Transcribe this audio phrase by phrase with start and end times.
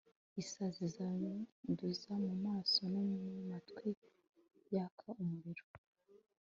[0.41, 3.17] isazi zanduza mu maso no mu
[3.49, 3.89] matwi
[4.73, 5.65] yaka umuriro